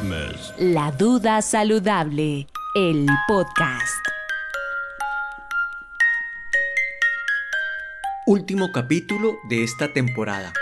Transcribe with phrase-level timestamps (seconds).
[0.00, 0.54] Christmas.
[0.58, 4.06] La duda saludable, el podcast.
[8.26, 10.52] Último capítulo de esta temporada.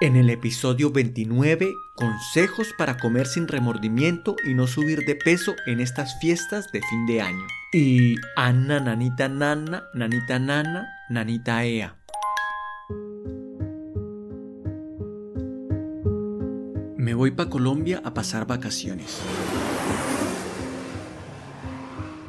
[0.00, 5.80] En el episodio 29, consejos para comer sin remordimiento y no subir de peso en
[5.80, 7.46] estas fiestas de fin de año.
[7.72, 11.97] Y Anna, nanita, nana, nanita, nana, nanita, ea.
[17.08, 19.18] Me voy para Colombia a pasar vacaciones.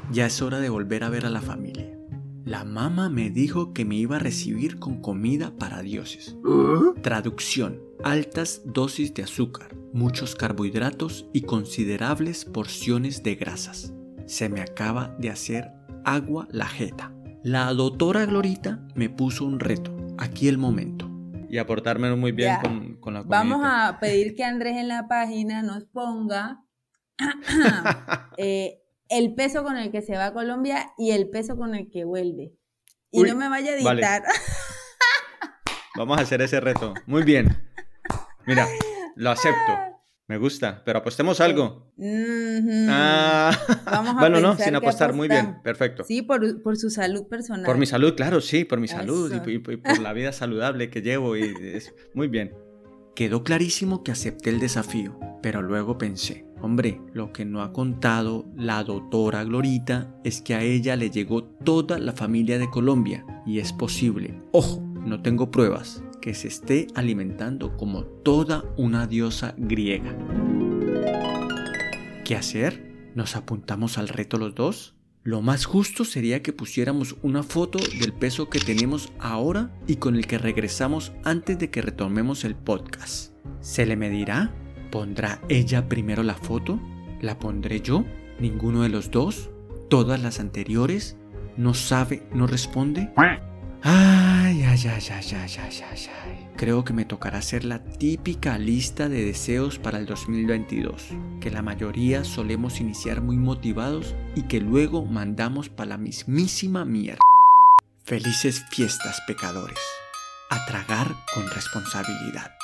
[0.10, 2.00] Ya es hora de volver a ver a la familia.
[2.46, 6.38] La mamá me dijo que me iba a recibir con comida para dioses.
[7.02, 7.82] Traducción.
[8.06, 13.92] Altas dosis de azúcar, muchos carbohidratos y considerables porciones de grasas.
[14.28, 15.74] Se me acaba de hacer
[16.06, 17.14] agua la jeta.
[17.44, 19.94] La doctora Glorita me puso un reto.
[20.18, 21.09] Aquí el momento.
[21.50, 22.62] Y aportármelo muy bien Ya.
[22.62, 23.38] con, con la comida.
[23.38, 26.64] Vamos a pedir que Andrés en la página nos ponga
[28.38, 31.90] eh, el peso con el que se va a Colombia y el peso con el
[31.90, 32.54] que vuelve.
[33.12, 34.02] Y Uy, no me vaya a vale.
[34.02, 34.24] editar.
[35.98, 36.94] Vamos a hacer ese reto.
[37.08, 37.68] Muy bien.
[38.46, 38.68] Mira,
[39.16, 39.74] lo acepto.
[40.30, 41.92] Me gusta, pero apostemos algo.
[42.88, 43.52] Ah,
[43.86, 45.14] Vamos a bueno, no, sin apostar.
[45.14, 46.04] Muy bien, perfecto.
[46.04, 47.66] Sí, por, por su salud personal.
[47.66, 49.50] Por mi salud, claro, sí, por mi salud y, Eso.
[49.50, 51.36] y- y por la vida saludable que llevo.
[51.36, 52.54] Y es, muy bien.
[53.16, 58.46] Quedó clarísimo que acepté el desafío, pero luego pensé, hombre, lo que no ha contado
[58.56, 63.60] la doctora Glorita es que a ella le llegó toda la familia de Colombia y
[63.60, 70.16] es posible, ojo, no tengo pruebas, que se esté alimentando como toda una diosa griega.
[72.26, 73.12] ¿Qué hacer?
[73.16, 74.96] ¿Nos apuntamos al reto los dos?
[75.24, 80.16] Lo más justo sería que pusiéramos una foto del peso que tenemos ahora y con
[80.16, 83.34] el que regresamos antes de que retomemos el podcast.
[83.60, 84.54] ¿Se le medirá?
[84.92, 86.80] ¿Pondrá ella primero la foto?
[87.22, 88.06] ¿La pondré yo?
[88.40, 89.50] ¿Ninguno de los dos?
[89.90, 91.18] ¿Todas las anteriores?
[91.58, 92.24] ¿No sabe?
[92.34, 93.12] ¿No responde?
[96.56, 101.62] Creo que me tocará hacer la típica lista de deseos para el 2022, que la
[101.62, 107.20] mayoría solemos iniciar muy motivados y que luego mandamos para la mismísima mierda.
[108.04, 109.80] Felices fiestas, pecadores.
[110.50, 112.59] A tragar con responsabilidad.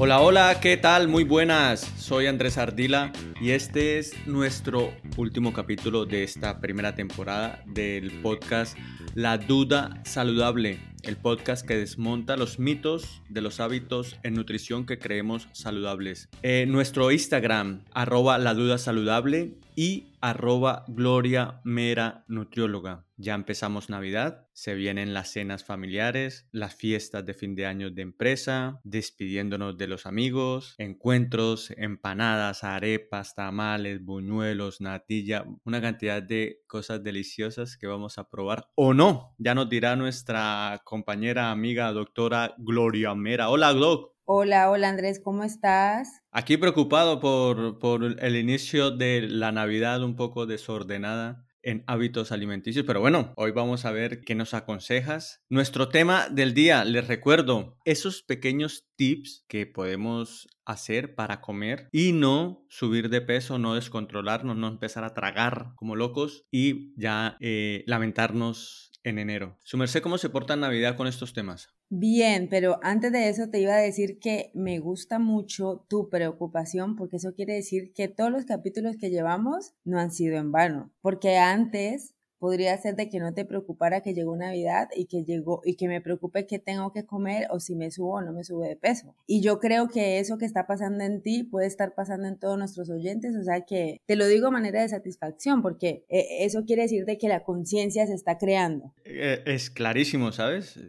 [0.00, 1.08] Hola, hola, ¿qué tal?
[1.08, 1.80] Muy buenas.
[1.80, 8.78] Soy Andrés Ardila y este es nuestro último capítulo de esta primera temporada del podcast
[9.16, 15.00] La Duda Saludable, el podcast que desmonta los mitos de los hábitos en nutrición que
[15.00, 16.28] creemos saludables.
[16.44, 23.06] Eh, nuestro Instagram, arroba La Duda Saludable y arroba Gloria Mera Nutrióloga.
[23.16, 28.02] Ya empezamos Navidad, se vienen las cenas familiares, las fiestas de fin de año de
[28.02, 37.04] empresa, despidiéndonos de los amigos, encuentros, empanadas, arepas, tamales, buñuelos, natilla, una cantidad de cosas
[37.04, 39.36] deliciosas que vamos a probar o no.
[39.38, 43.48] Ya nos dirá nuestra compañera amiga doctora Gloria Mera.
[43.48, 44.17] Hola, Doc.
[44.30, 46.20] Hola, hola Andrés, ¿cómo estás?
[46.32, 52.84] Aquí preocupado por, por el inicio de la Navidad un poco desordenada en hábitos alimenticios,
[52.84, 55.40] pero bueno, hoy vamos a ver qué nos aconsejas.
[55.48, 62.12] Nuestro tema del día, les recuerdo, esos pequeños tips que podemos hacer para comer y
[62.12, 67.82] no subir de peso, no descontrolarnos, no empezar a tragar como locos y ya eh,
[67.86, 69.56] lamentarnos en enero.
[69.64, 71.77] Su merced, ¿cómo se porta en Navidad con estos temas?
[71.90, 76.96] Bien, pero antes de eso te iba a decir que me gusta mucho tu preocupación
[76.96, 80.92] porque eso quiere decir que todos los capítulos que llevamos no han sido en vano,
[81.00, 85.60] porque antes podría ser de que no te preocupara que llegó Navidad y que llegó
[85.64, 88.44] y que me preocupe qué tengo que comer o si me subo o no me
[88.44, 89.14] sube de peso.
[89.26, 92.58] Y yo creo que eso que está pasando en ti puede estar pasando en todos
[92.58, 96.64] nuestros oyentes, o sea que te lo digo a manera de satisfacción porque eh, eso
[96.64, 98.94] quiere decir de que la conciencia se está creando.
[99.04, 100.78] Eh, es clarísimo, ¿sabes?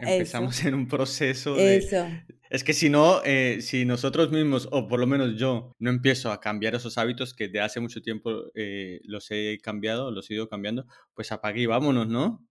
[0.00, 1.80] Eh, empezamos en un proceso de...
[2.54, 6.30] Es que si no, eh, si nosotros mismos, o por lo menos yo, no empiezo
[6.30, 10.34] a cambiar esos hábitos que de hace mucho tiempo eh, los he cambiado, los he
[10.34, 12.46] ido cambiando, pues apague y vámonos, ¿no?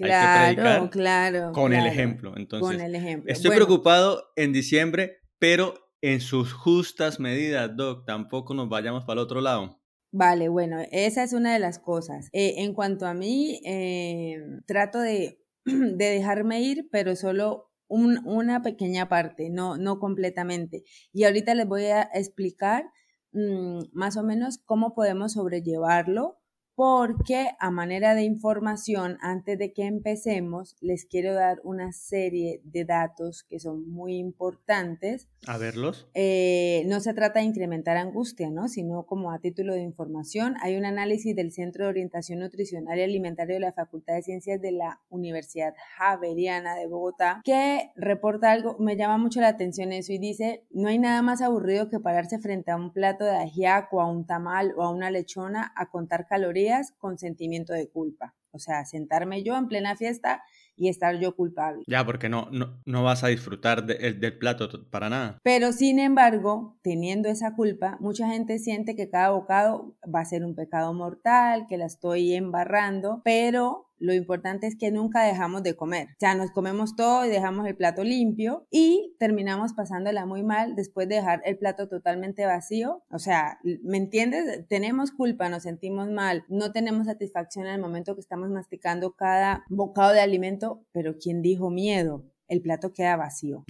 [0.00, 1.52] Hay que Claro, claro.
[1.52, 2.32] Con el ejemplo.
[2.34, 3.30] Entonces, Con el ejemplo.
[3.30, 9.20] estoy Bueno, preocupado en diciembre, pero en sus justas medidas, Doc, tampoco nos vayamos para
[9.20, 9.82] el otro lado.
[10.12, 12.30] Vale, bueno, esa es una de las cosas.
[12.32, 19.08] Eh, en cuanto a mí, eh, trato de, de dejarme ir, pero solo una pequeña
[19.08, 20.84] parte, no, no completamente.
[21.12, 22.84] Y ahorita les voy a explicar
[23.32, 26.41] mm, más o menos cómo podemos sobrellevarlo
[26.74, 32.84] porque a manera de información, antes de que empecemos, les quiero dar una serie de
[32.84, 35.28] datos que son muy importantes.
[35.46, 36.08] A verlos.
[36.14, 38.68] Eh, no se trata de incrementar angustia, ¿no?
[38.68, 40.54] Sino como a título de información.
[40.62, 44.60] Hay un análisis del Centro de Orientación Nutricional y Alimentario de la Facultad de Ciencias
[44.60, 50.12] de la Universidad Javeriana de Bogotá que reporta algo, me llama mucho la atención eso
[50.12, 54.00] y dice, no hay nada más aburrido que pararse frente a un plato de ajiaco,
[54.00, 56.61] a un tamal o a una lechona a contar calorías
[56.98, 58.34] con sentimiento de culpa.
[58.52, 60.42] O sea, sentarme yo en plena fiesta
[60.76, 61.84] y estar yo culpable.
[61.86, 65.38] Ya, porque no, no, vas a disfrutar del plato para nada.
[65.42, 70.44] Pero sin embargo, teniendo esa culpa, mucha gente siente que cada bocado va a ser
[70.44, 75.76] un pecado mortal, que la estoy embarrando, pero lo importante es que nunca dejamos de
[75.76, 76.08] comer.
[76.08, 80.74] O sea, nos comemos todo y dejamos el plato limpio y terminamos pasándola muy mal
[80.74, 83.02] después de dejar el plato totalmente vacío.
[83.10, 84.66] O sea, ¿me entiendes?
[84.68, 89.64] Tenemos culpa, nos sentimos mal, no tenemos satisfacción en el momento que estamos masticando cada
[89.68, 92.24] bocado de alimento, pero ¿quién dijo miedo?
[92.52, 93.64] El plato queda vacío.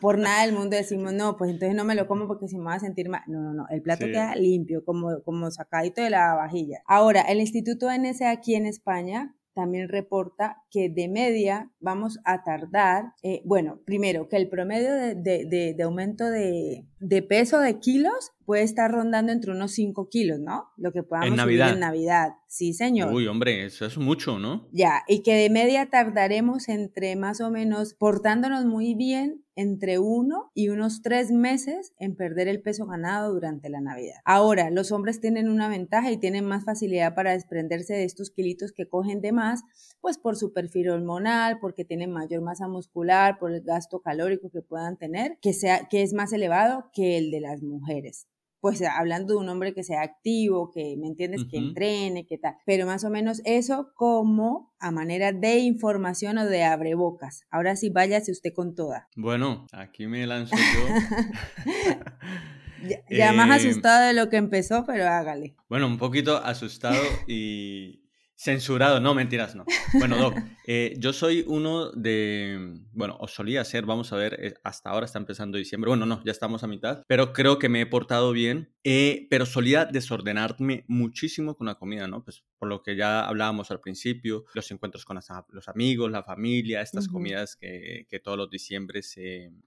[0.00, 2.64] Por, nada del mundo decimos, no, pues entonces no me lo como porque si me
[2.64, 3.22] va a sentir mal.
[3.26, 6.82] No, no, no, el plato queda limpio, como, como sacadito de la vajilla.
[6.86, 13.14] Ahora, el Instituto NSA aquí en España también reporta que de media vamos a tardar,
[13.22, 16.86] eh, bueno, primero que el promedio de, de aumento de,
[17.28, 20.68] peso de kilos puede estar rondando entre unos 5 kilos, ¿no?
[20.76, 21.72] Lo que podamos en Navidad.
[21.72, 22.34] en Navidad.
[22.46, 23.12] Sí, señor.
[23.12, 24.68] Uy, hombre, eso es mucho, ¿no?
[24.72, 30.50] Ya, y que de media tardaremos entre más o menos, portándonos muy bien, entre uno
[30.54, 34.16] y unos tres meses en perder el peso ganado durante la Navidad.
[34.24, 38.72] Ahora, los hombres tienen una ventaja y tienen más facilidad para desprenderse de estos kilitos
[38.72, 39.62] que cogen de más,
[40.02, 44.60] pues por su perfil hormonal, porque tienen mayor masa muscular, por el gasto calórico que
[44.60, 48.26] puedan tener, que, sea, que es más elevado que el de las mujeres
[48.66, 52.56] pues hablando de un hombre que sea activo, que, ¿me entiendes?, que entrene, que tal.
[52.66, 57.46] Pero más o menos eso como a manera de información o de abrebocas.
[57.50, 59.08] Ahora sí, váyase usted con toda.
[59.14, 61.74] Bueno, aquí me lanzo yo.
[63.10, 65.54] ya, más eh, asustado de lo que empezó, pero hágale.
[65.68, 68.05] Bueno, un poquito asustado y,
[68.38, 69.64] Censurado, no, mentiras, no.
[69.94, 70.36] Bueno, Doc,
[70.66, 75.06] eh, yo soy uno de, bueno, o solía ser, vamos a ver, eh, hasta ahora
[75.06, 78.32] está empezando diciembre, bueno, no, ya estamos a mitad, pero creo que me he portado
[78.32, 82.24] bien, eh, pero solía desordenarme muchísimo con la comida, ¿no?
[82.24, 85.18] Pues por lo que ya hablábamos al principio, los encuentros con
[85.48, 89.16] los amigos, la familia, estas comidas que, que, todos los diciembres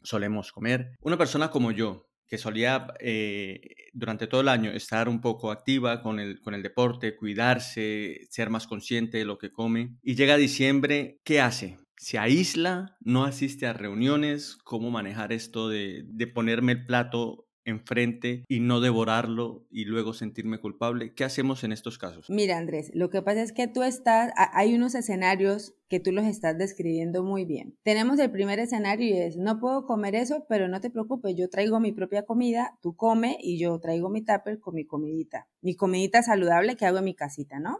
[0.03, 0.97] solemos comer.
[1.01, 3.59] Una persona como yo, que solía eh,
[3.93, 8.49] durante todo el año estar un poco activa con el, con el deporte, cuidarse, ser
[8.49, 9.97] más consciente de lo que come.
[10.03, 11.79] Y llega diciembre, ¿qué hace?
[11.97, 18.43] Se aísla, no asiste a reuniones, cómo manejar esto de, de ponerme el plato enfrente
[18.47, 21.13] y no devorarlo y luego sentirme culpable.
[21.13, 22.29] ¿Qué hacemos en estos casos?
[22.29, 26.25] Mira, Andrés, lo que pasa es que tú estás, hay unos escenarios que tú los
[26.25, 27.77] estás describiendo muy bien.
[27.83, 31.49] Tenemos el primer escenario y es, no puedo comer eso, pero no te preocupes, yo
[31.49, 35.75] traigo mi propia comida, tú come y yo traigo mi tupper con mi comidita, mi
[35.75, 37.79] comidita saludable que hago en mi casita, ¿no?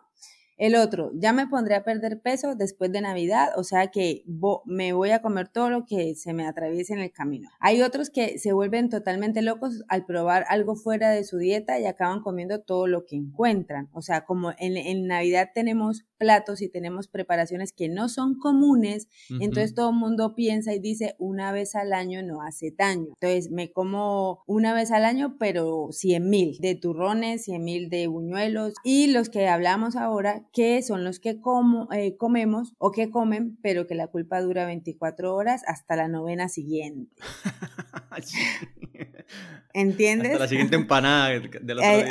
[0.60, 4.26] El otro, ya me pondré a perder peso después de Navidad, o sea que
[4.66, 7.50] me voy a comer todo lo que se me atraviese en el camino.
[7.62, 11.86] Hay otros que se vuelven totalmente locos al probar algo fuera de su dieta y
[11.86, 13.88] acaban comiendo todo lo que encuentran.
[13.94, 19.74] O sea, como en, Navidad tenemos platos y tenemos preparaciones que no son comunes, entonces
[19.74, 23.14] todo el mundo piensa y dice una vez al año no hace daño.
[23.20, 28.08] Entonces me como una vez al año, pero 100 mil de turrones, 100 mil de
[28.08, 33.10] buñuelos y los que hablamos ahora que son los que como, eh, comemos o que
[33.10, 37.16] comen, pero que la culpa dura 24 horas hasta la novena siguiente.
[39.74, 40.32] ¿Entiendes?
[40.32, 42.08] Hasta la siguiente empanada de los eh,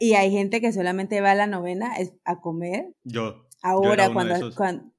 [0.00, 1.92] Y hay gente que solamente va a la novena
[2.24, 2.92] a comer.
[3.04, 3.47] Yo.
[3.62, 4.34] Ahora, cuando,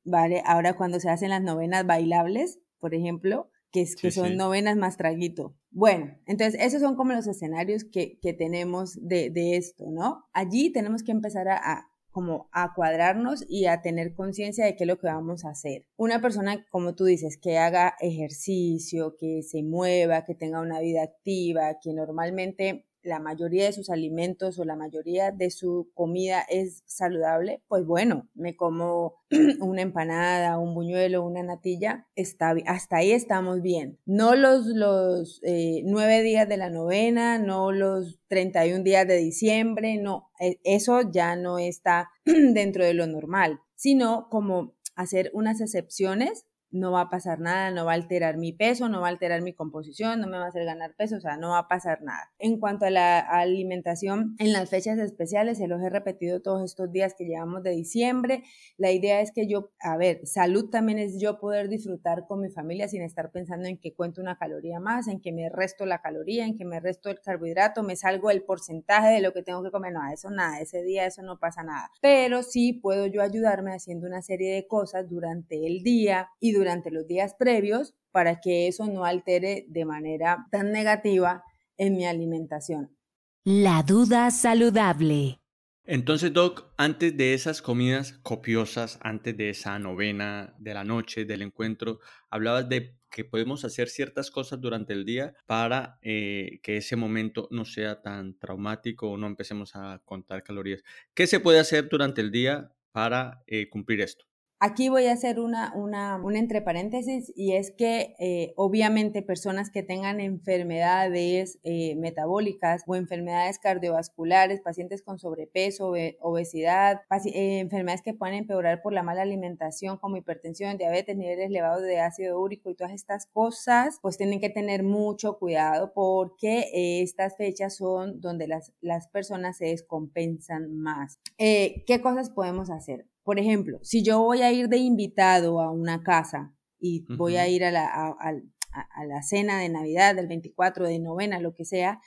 [0.03, 4.77] vale, ahora cuando se hacen las novenas bailables, por ejemplo, que, es, que son novenas
[4.77, 5.55] más traguito.
[5.71, 10.25] Bueno, entonces esos son como los escenarios que, que tenemos de, de, esto, ¿no?
[10.33, 14.87] Allí tenemos que empezar a, como a cuadrarnos y a tener conciencia de qué es
[14.87, 15.85] lo que vamos a hacer.
[15.95, 21.03] Una persona, como tú dices, que haga ejercicio, que se mueva, que tenga una vida
[21.03, 26.83] activa, que normalmente la mayoría de sus alimentos o la mayoría de su comida es
[26.85, 29.15] saludable, pues bueno, me como
[29.59, 33.99] una empanada, un buñuelo, una natilla, está, hasta ahí estamos bien.
[34.05, 39.97] No los, los eh, nueve días de la novena, no los 31 días de diciembre,
[39.97, 46.45] no, e, eso ya no está dentro de lo normal, sino como hacer unas excepciones
[46.71, 49.41] no va a pasar nada, no va a alterar mi peso, no va a alterar
[49.41, 52.01] mi composición, no me va a hacer ganar peso, o sea, no va a pasar
[52.03, 52.31] nada.
[52.37, 56.91] En cuanto a la alimentación, en las fechas especiales, se los he repetido todos estos
[56.91, 58.43] días que llevamos de diciembre,
[58.77, 62.49] la idea es que yo, a ver, salud también es yo poder disfrutar con mi
[62.49, 66.01] familia sin estar pensando en que cuento una caloría más, en que me resto la
[66.01, 69.63] caloría, en que me resto el carbohidrato, me salgo el porcentaje de lo que tengo
[69.63, 71.89] que comer, no, eso nada, ese día eso no pasa nada.
[72.01, 76.58] Pero sí puedo yo ayudarme haciendo una serie de cosas durante el día y durante
[76.91, 81.43] los días previos para que eso no altere de manera tan negativa
[81.77, 82.95] en mi alimentación.
[83.43, 85.39] La duda saludable.
[85.85, 91.41] Entonces, Doc, antes de esas comidas copiosas, antes de esa novena de la noche, del
[91.41, 91.99] encuentro,
[92.29, 97.47] hablabas de que podemos hacer ciertas cosas durante el día para eh, que ese momento
[97.49, 100.83] no sea tan traumático o no empecemos a contar calorías.
[101.15, 104.28] ¿Qué se puede hacer durante el día para eh, cumplir esto?
[104.61, 109.83] Aquí voy a hacer una, una, entre paréntesis y es que eh, obviamente personas que
[109.83, 118.35] tengan enfermedades eh, metabólicas o enfermedades cardiovasculares, pacientes con sobrepeso, obesidad, eh, enfermedades que pueden
[118.35, 122.91] empeorar por la mala alimentación como hipertensión, diabetes, niveles elevados de ácido úrico y todas
[122.91, 129.07] estas cosas, pues tienen que tener mucho cuidado porque estas fechas son donde las, las
[129.07, 131.17] personas se descompensan más.
[131.37, 133.05] ¿Qué cosas podemos hacer?
[133.23, 137.47] Por ejemplo, si yo voy a ir de invitado a una casa y voy a
[137.47, 141.99] ir a la, a, la cena de Navidad, del 24, de novena, lo que sea,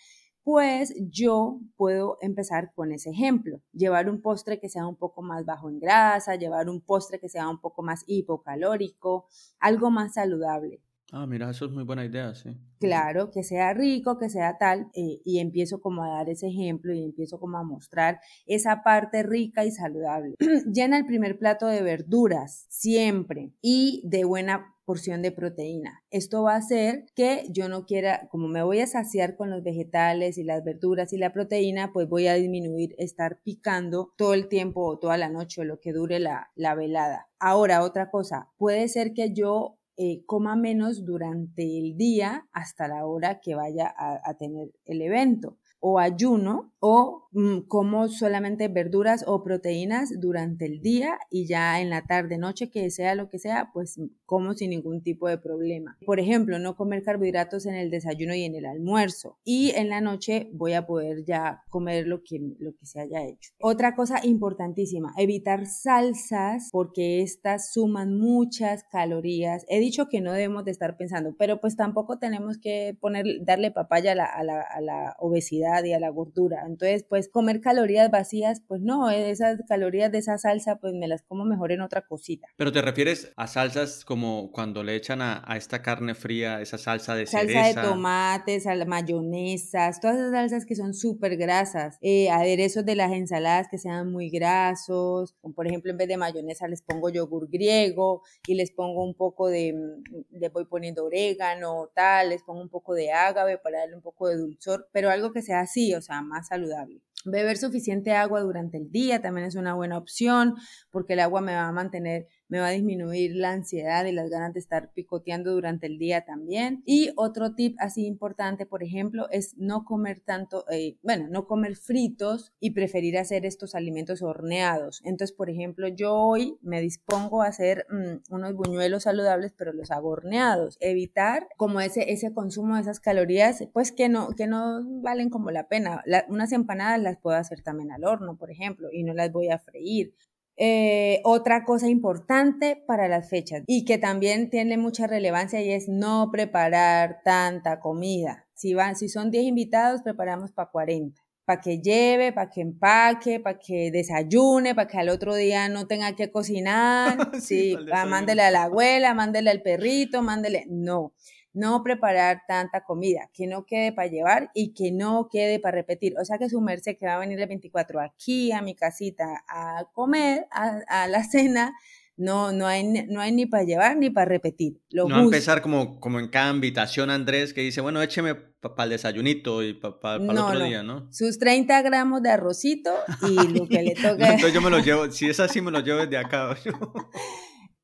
[0.45, 5.45] pues yo puedo empezar con ese ejemplo, llevar un postre que sea un poco más
[5.45, 9.29] bajo en grasa, llevar un postre que sea un poco más hipocalórico,
[9.61, 10.83] algo más saludable.
[11.15, 12.57] Ah, mira, eso es muy buena idea, sí.
[12.81, 16.95] Claro, que sea rico, que sea tal, eh, y empiezo como a dar ese ejemplo
[16.95, 20.37] y empiezo como a mostrar esa parte rica y saludable.
[20.73, 26.03] Llena el primer plato de verduras, siempre, y de buena porción de proteína.
[26.11, 29.63] Esto va a hacer que yo no quiera, como me voy a saciar con los
[29.63, 34.49] vegetales y las verduras y la proteína, pues voy a disminuir estar picando todo el
[34.49, 37.29] tiempo o toda la noche o lo que dure la, la velada.
[37.39, 43.07] Ahora, otra cosa, puede ser que yo eh, coma menos durante el día hasta la
[43.07, 49.43] hora que vaya a tener el evento o ayuno o mm, como solamente verduras o
[49.43, 53.71] proteínas durante el día y ya en la tarde, noche, que sea lo que sea,
[53.73, 55.97] pues como sin ningún tipo de problema.
[56.07, 60.01] Por ejemplo, no comer carbohidratos en el desayuno y en el almuerzo y en la
[60.01, 63.51] noche voy a poder ya comer lo que, lo que se haya hecho.
[63.61, 69.65] Otra cosa importantísima, evitar salsas porque estas suman muchas calorías.
[69.69, 73.73] He dicho que no debemos de estar pensando, pero pues tampoco tenemos que poner, darle
[73.73, 76.65] papaya a la, a la obesidad y a la gordura.
[76.67, 81.23] Entonces, pues comer calorías vacías, pues no, esas calorías de esa salsa, pues me las
[81.23, 82.49] como mejor en otra cosita.
[82.57, 87.15] Pero te refieres a salsas como cuando le echan a, esta carne fría, esa salsa
[87.15, 92.85] de salsa de tomates, a mayonesas, todas esas salsas que son súper grasas, eh, aderezos
[92.85, 97.11] de las ensaladas que sean muy grasos, por ejemplo, en vez de mayonesa les pongo
[97.11, 102.43] yogur griego y les pongo un poco de, mm, le voy poniendo orégano, tal, les
[102.43, 105.62] pongo un poco de ágave para darle un poco de dulzor, pero algo que sea
[105.63, 107.03] así, o sea, más saludable.
[107.25, 110.57] Beber suficiente agua durante el día también es una buena opción
[110.91, 114.29] porque el agua me va a mantener me va a disminuir la ansiedad y las
[114.29, 116.83] ganas de estar picoteando durante el día también.
[116.85, 121.77] Y otro tip así importante, por ejemplo, es no comer tanto, eh, bueno, no comer
[121.77, 125.01] fritos y preferir hacer estos alimentos horneados.
[125.03, 129.91] Entonces, por ejemplo, yo hoy me dispongo a hacer mm, unos buñuelos saludables, pero los
[129.91, 130.77] hago horneados.
[130.81, 135.51] Evitar como ese, ese consumo de esas calorías, pues que no, que no valen como
[135.51, 136.05] la pena.
[136.29, 139.59] unas empanadas las puedo hacer también al horno, por ejemplo, y no las voy a
[139.59, 140.15] freír.
[140.57, 145.89] Eh, otra cosa importante para las fechas y que también tiene mucha relevancia y es
[145.89, 148.47] no preparar tanta comida.
[148.55, 151.21] Si, van, si son 10 invitados, preparamos para 40.
[151.45, 155.87] Para que lleve, para que empaque, para que desayune, para que al otro día no
[155.87, 157.33] tenga que cocinar.
[157.41, 160.67] sí, mándele a la abuela, mándele al perrito, mándele.
[160.69, 161.13] No
[161.55, 166.15] no preparar tanta comida, que no quede para llevar y que no quede para repetir.
[166.21, 169.45] O sea que su merced que va a venir el 24 aquí a mi casita
[169.49, 171.75] a comer, a, la cena,
[172.17, 174.81] no, no, hay, no hay ni para llevar ni para repetir.
[174.93, 178.85] no va a empezar como, como en cada invitación, Andrés, que dice, bueno, écheme para
[178.85, 181.09] el desayunito y para el otro día, ¿no?
[181.13, 182.93] Sus 30 gramos de arrocito
[183.29, 184.35] y lo que le toca.
[184.35, 186.57] Entonces yo me lo llevo, si es así, me lo llevo desde acá.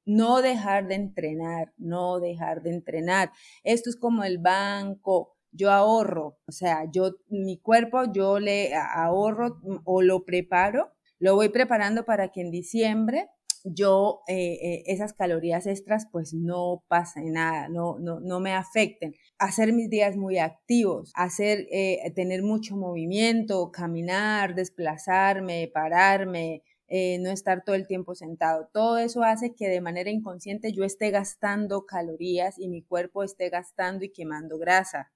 [0.09, 3.31] No dejar de entrenar, no dejar de entrenar.
[3.63, 5.37] Esto es como el banco.
[5.53, 11.51] Yo ahorro, o sea, yo, mi cuerpo, yo le ahorro o lo preparo, lo voy
[11.51, 13.29] preparando para que en diciembre
[13.65, 19.15] yo eh, eh, esas calorías extras pues no pasa nada, no, no, no me afecten.
[19.39, 27.65] Hacer mis días muy activos, hacer, eh, tener mucho movimiento, caminar, desplazarme, pararme, no estar
[27.65, 28.69] todo el tiempo sentado.
[28.73, 33.51] Todo eso hace que de manera inconsciente yo esté gastando calorías y mi cuerpo esté
[33.51, 35.11] gastando y quemando grasa.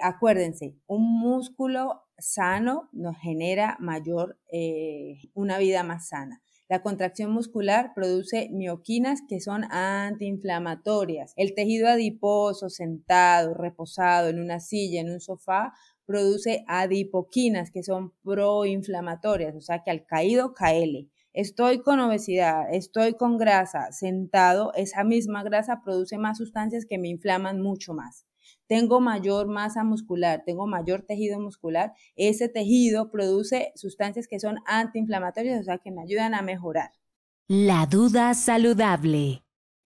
[0.00, 4.38] acuérdense, un músculo sano nos genera mayor,
[5.34, 6.42] una vida más sana.
[6.68, 11.34] La contracción muscular produce mioquinas que son antiinflamatorias.
[11.36, 15.74] El tejido adiposo, sentado, reposado en una silla, en un sofá,
[16.12, 21.08] produce adipoquinas que son proinflamatorias, o sea que al caído caele.
[21.32, 27.08] Estoy con obesidad, estoy con grasa, sentado, esa misma grasa produce más sustancias que me
[27.08, 28.26] inflaman mucho más
[28.66, 35.60] tengo mayor masa muscular, tengo mayor tejido muscular, ese tejido produce sustancias que son antiinflamatorias,
[35.60, 36.90] o sea, que me ayudan a mejorar.
[37.48, 39.42] La duda saludable.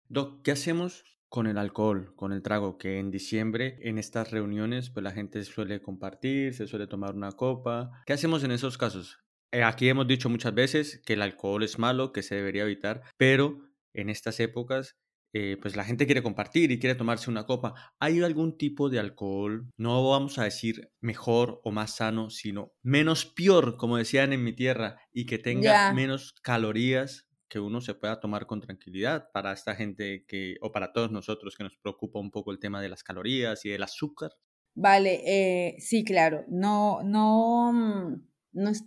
[0.08, 2.76] Doc, ¿qué hacemos con el alcohol, con el trago?
[2.76, 7.32] Que en diciembre, en estas reuniones, pues la gente suele compartir, se suele tomar una
[7.32, 7.90] copa.
[8.04, 9.18] ¿Qué hacemos en esos casos?
[9.50, 13.00] Eh, aquí hemos dicho muchas veces que el alcohol es malo, que se debería evitar,
[13.16, 13.62] pero
[13.94, 14.98] en estas épocas
[15.32, 17.94] eh, pues la gente quiere compartir y quiere tomarse una copa.
[17.98, 23.24] ¿Hay algún tipo de alcohol, no vamos a decir mejor o más sano, sino menos
[23.24, 28.18] peor, como decían en mi tierra, y que tenga menos calorías que uno se pueda
[28.18, 32.30] tomar con tranquilidad para esta gente que, o para todos nosotros que nos preocupa un
[32.30, 34.30] poco el tema de las calorías y del azúcar?
[34.74, 36.46] Vale, eh, sí, claro.
[36.48, 38.22] No, no, mm,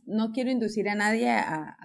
[0.08, 1.78] no, quiero inducir a nadie a,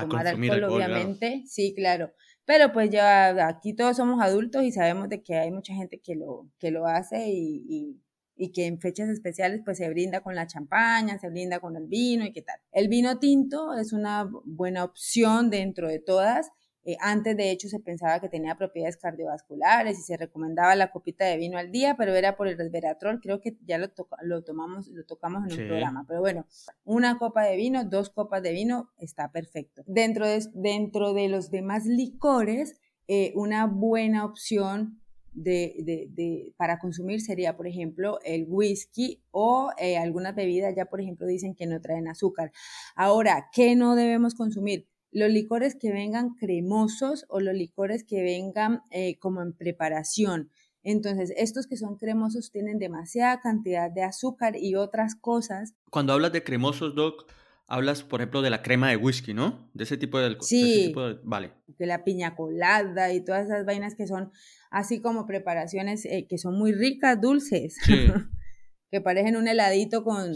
[0.00, 1.44] tomar alcohol, obviamente.
[1.46, 2.12] Sí, claro.
[2.44, 6.16] Pero pues ya aquí todos somos adultos y sabemos de que hay mucha gente que
[6.16, 8.02] lo, que lo hace y, y,
[8.52, 12.24] que en fechas especiales pues se brinda con la champaña, se brinda con el vino
[12.24, 12.60] y qué tal.
[12.72, 16.50] El vino tinto es una buena opción dentro de todas
[16.88, 21.24] eh, antes, de hecho, se pensaba que tenía propiedades cardiovasculares y se recomendaba la copita
[21.24, 23.20] de vino al día, pero era por el resveratrol.
[23.20, 23.88] Creo que ya lo,
[24.22, 26.04] lo, tomamos, lo tocamos en un programa.
[26.06, 26.46] Pero bueno,
[26.84, 29.82] una copa de vino, dos copas de vino, está perfecto.
[29.88, 35.00] Dentro de, dentro de los demás licores, eh, una buena opción
[35.36, 40.86] de, de, de, para consumir sería, por ejemplo, el whisky o eh, algunas bebidas ya,
[40.86, 42.52] por ejemplo, dicen que no traen azúcar.
[42.96, 44.88] Ahora, ¿qué no debemos consumir?
[45.12, 50.50] los licores que vengan cremosos o los licores que vengan eh, como en preparación.
[50.82, 55.74] Entonces, estos que son cremosos tienen demasiada cantidad de azúcar y otras cosas.
[55.90, 57.32] Cuando hablas de cremosos, Doc,
[57.66, 59.70] hablas, por ejemplo, de la crema de whisky, ¿no?
[59.74, 60.46] De ese tipo de alcohol.
[60.46, 60.92] Sí.
[60.94, 61.52] De Vale.
[61.66, 64.32] De la piña colada y todas esas vainas que son
[64.70, 67.76] así como preparaciones eh, que son muy ricas, dulces.
[68.90, 70.32] que parecen un heladito con,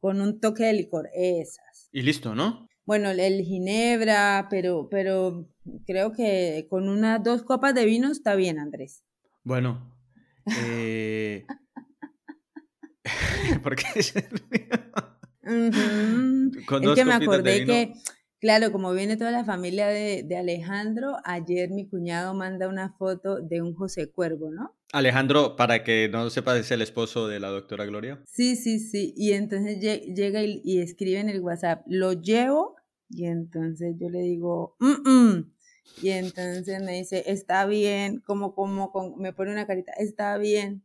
[0.00, 1.08] con un toque de licor.
[1.14, 1.88] Esas.
[1.92, 2.68] Y listo, ¿no?
[2.88, 5.46] bueno, el ginebra, pero, pero
[5.86, 9.04] creo que con unas dos copas de vino está bien, Andrés.
[9.44, 9.94] Bueno,
[10.64, 11.44] eh...
[13.62, 13.84] ¿por qué
[15.48, 17.94] es que me acordé que,
[18.40, 23.40] claro, como viene toda la familia de, de, Alejandro, ayer mi cuñado manda una foto
[23.40, 24.76] de un José Cuervo, ¿no?
[24.92, 28.22] Alejandro, para que no sepa, es el esposo de la doctora Gloria.
[28.26, 29.12] Sí, sí, sí.
[29.16, 32.78] Y entonces llega y, y escribe en el WhatsApp, lo llevo
[33.10, 34.76] y entonces yo le digo,
[36.02, 40.84] y entonces me dice, está bien, como, como, me pone una carita, está bien.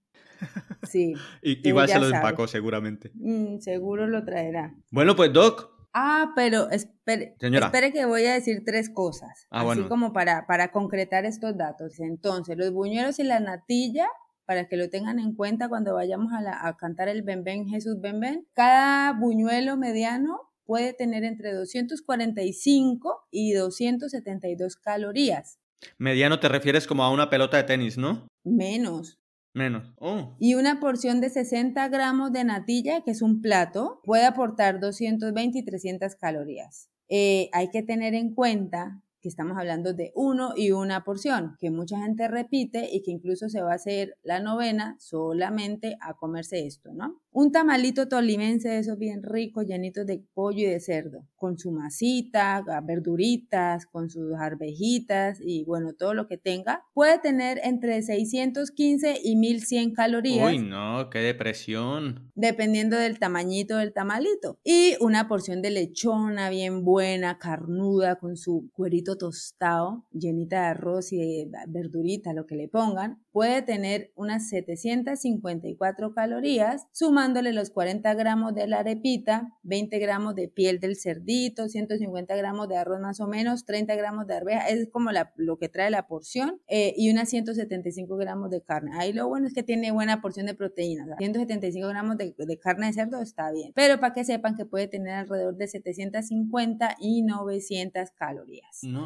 [0.89, 1.15] Sí.
[1.41, 3.11] igual se lo empacó seguramente.
[3.15, 4.75] Mm, seguro lo traerá.
[4.91, 5.71] Bueno, pues Doc.
[5.93, 9.47] Ah, pero espere, espere que voy a decir tres cosas.
[9.51, 11.99] Ah, así como para, para concretar estos datos.
[11.99, 14.07] Entonces, los buñuelos y la natilla
[14.45, 18.01] para que lo tengan en cuenta cuando vayamos a, a cantar el Ben Ben Jesús
[18.01, 18.47] Ben Ben.
[18.53, 25.59] Cada buñuelo mediano puede tener entre 245 y 272 calorías.
[25.97, 28.27] Mediano te refieres como a una pelota de tenis, ¿no?
[28.43, 29.19] Menos.
[29.53, 29.93] Menos.
[29.99, 30.35] Oh.
[30.39, 35.59] Y una porción de 60 gramos de natilla, que es un plato, puede aportar 220
[35.59, 36.89] y 300 calorías.
[37.07, 41.71] Eh, hay que tener en cuenta que estamos hablando de uno y una porción, que
[41.71, 46.65] mucha gente repite y que incluso se va a hacer la novena solamente a comerse
[46.67, 47.21] esto, ¿no?
[47.31, 51.71] Un tamalito tolimense de esos bien ricos, llenitos de pollo y de cerdo, con su
[51.71, 59.21] masita, verduritas, con sus arvejitas y bueno, todo lo que tenga, puede tener entre 615
[59.23, 60.51] y 1100 calorías.
[60.51, 62.29] Uy, no, qué depresión.
[62.35, 64.59] Dependiendo del tamañito del tamalito.
[64.65, 71.13] Y una porción de lechona bien buena, carnuda, con su cuerito tostado, llenita de arroz
[71.13, 78.13] y de verdurita, lo que le pongan, puede tener unas 754 calorías, sumándole los 40
[78.13, 83.19] gramos de la arepita, 20 gramos de piel del cerdito, 150 gramos de arroz más
[83.19, 87.11] o menos, 30 gramos de arveja, es como lo que trae la porción, eh, y
[87.11, 88.91] unas 175 gramos de carne.
[88.99, 92.87] Ahí lo bueno es que tiene buena porción de proteínas, 175 gramos de, de carne
[92.87, 97.23] de cerdo está bien, pero para que sepan que puede tener alrededor de 750 y
[97.23, 98.79] 900 calorías.
[98.83, 99.02] No.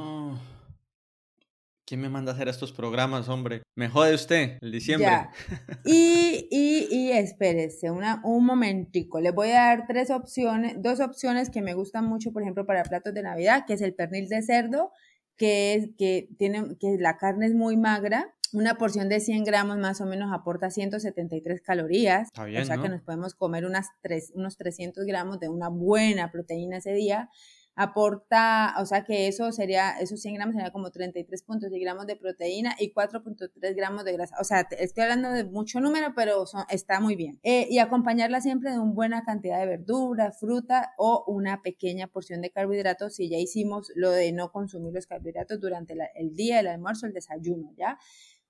[1.88, 3.62] ¿Quién me manda a hacer estos programas, hombre?
[3.74, 5.30] Me jode usted, el diciembre.
[5.86, 9.22] Y, y, y espérese una, un momentico.
[9.22, 12.84] Les voy a dar tres opciones, dos opciones que me gustan mucho, por ejemplo, para
[12.84, 14.92] platos de Navidad, que es el pernil de cerdo,
[15.38, 18.34] que, es, que, tiene, que la carne es muy magra.
[18.52, 22.28] Una porción de 100 gramos más o menos aporta 173 calorías.
[22.38, 26.78] o sea que nos podemos comer unas tres, unos 300 gramos de una buena proteína
[26.78, 27.30] ese día
[27.78, 32.76] aporta, o sea que eso sería, esos 100 gramos sería como 33.6 gramos de proteína
[32.80, 34.36] y 4.3 gramos de grasa.
[34.42, 37.40] O sea, estoy hablando de mucho número, pero está muy bien.
[37.44, 42.42] Eh, y acompañarla siempre de una buena cantidad de verdura, fruta o una pequeña porción
[42.42, 46.68] de carbohidratos si ya hicimos lo de no consumir los carbohidratos durante el día, el
[46.68, 48.00] almuerzo, el desayuno, ¿ya?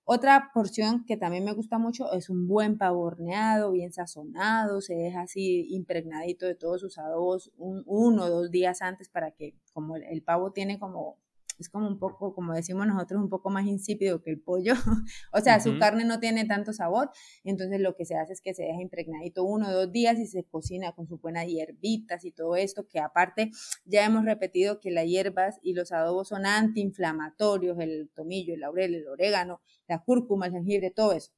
[0.10, 4.96] Otra porción que también me gusta mucho es un buen pavo horneado, bien sazonado, se
[4.96, 9.56] deja así impregnadito de todos sus adobos un, uno o dos días antes para que
[9.74, 11.18] como el pavo tiene como
[11.60, 14.74] es como un poco, como decimos nosotros, un poco más insípido que el pollo.
[15.34, 17.10] o sea, su carne no tiene tanto sabor.
[17.44, 20.28] Entonces lo que se hace es que se deja impregnadito uno o dos días y
[20.28, 23.52] se cocina con sus buenas hierbitas y todo esto, que aparte
[23.86, 28.96] ya hemos repetido que las hierbas y los adobos son antiinflamatorios, el tomillo, el laurel,
[28.96, 31.32] el orégano, la cúrcuma, el jengibre, todo eso.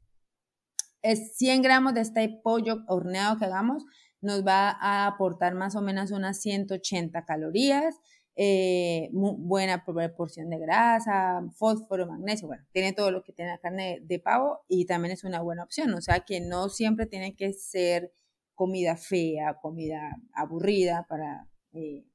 [1.02, 3.86] Es 100 gramos de este pollo horneado que hagamos
[4.22, 7.96] nos va a aportar más o menos unas 180 calorías
[8.42, 9.84] eh, buena
[10.16, 14.62] porción de grasa, fósforo, magnesio, bueno, tiene todo lo que tiene la carne de pavo
[14.70, 18.14] y también es una buena opción, o sea que no siempre tiene que ser
[18.56, 22.06] comida fea, comida aburrida para eh,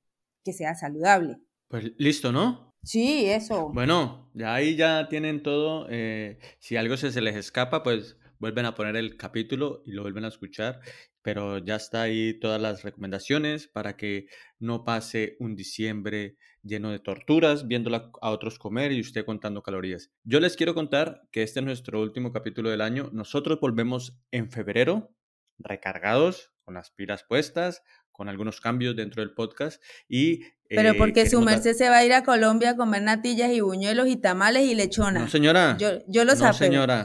[0.43, 1.37] que sea saludable.
[1.69, 2.73] Pues listo, ¿no?
[2.83, 3.71] Sí, eso.
[3.75, 5.87] Bueno, ya ahí ya tienen todo.
[5.91, 10.03] Eh, si algo se, se les escapa, pues vuelven a poner el capítulo y lo
[10.03, 10.81] vuelven a escuchar
[11.25, 14.27] pero ya está ahí todas las recomendaciones para que
[14.59, 20.11] no pase un diciembre lleno de torturas, viéndola a otros comer y usted contando calorías.
[20.23, 23.09] Yo les quiero contar que este es nuestro último capítulo del año.
[23.15, 25.15] Nosotros volvemos en febrero,
[25.59, 27.83] recargados, con las pilas puestas,
[28.15, 30.41] con algunos cambios dentro del podcast y...
[30.67, 33.61] Pero eh, porque su merced se va a ir a Colombia a comer natillas y
[33.61, 35.21] buñuelos y tamales y lechona.
[35.21, 35.77] No, señora.
[35.79, 37.05] Yo, yo lo No, señora.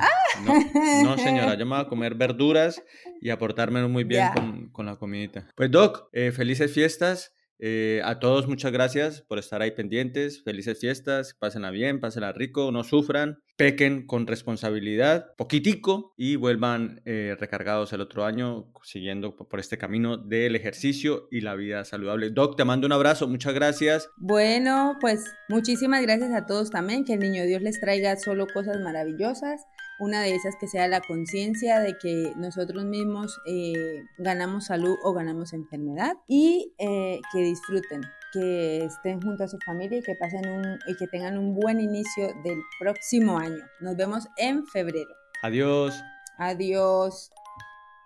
[1.04, 1.56] No, señora.
[1.56, 2.82] Yo me voy a comer verduras
[3.22, 5.46] y aportarme muy bien con, con, la comidita.
[5.56, 7.34] Pues Doc, eh, felices fiestas.
[7.60, 10.42] Eh, a todos muchas gracias por estar ahí pendientes.
[10.44, 17.36] Felices fiestas, pásenla bien, pásenla rico, no sufran, pequen con responsabilidad, poquitico y vuelvan eh,
[17.38, 22.30] recargados el otro año siguiendo por este camino del ejercicio y la vida saludable.
[22.30, 24.08] Doc, te mando un abrazo, muchas gracias.
[24.16, 28.80] Bueno, pues muchísimas gracias a todos también, que el niño Dios les traiga solo cosas
[28.80, 29.66] maravillosas
[30.00, 35.14] una de esas que sea la conciencia de que nosotros mismos eh, ganamos salud o
[35.14, 40.48] ganamos enfermedad y eh, que disfruten, que estén junto a su familia y que pasen
[40.50, 43.64] un, y que tengan un buen inicio del próximo año.
[43.80, 45.10] Nos vemos en febrero.
[45.42, 46.02] Adiós.
[46.38, 47.32] Adiós.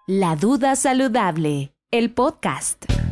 [0.08, 3.03] La duda saludable, el podcast.